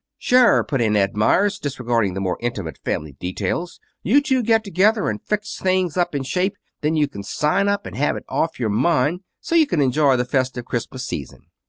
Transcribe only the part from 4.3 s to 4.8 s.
get